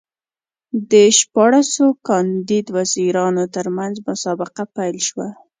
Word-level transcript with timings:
د 0.91 0.93
شپاړسو 1.19 1.85
کاندید 2.07 2.65
وزیرانو 2.77 3.43
ترمنځ 3.55 3.95
مسابقه 4.07 4.63
پیل 4.75 4.97
شوه. 5.07 5.27